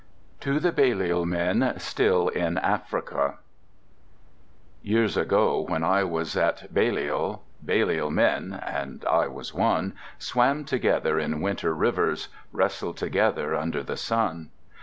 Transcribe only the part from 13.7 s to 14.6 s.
the sun.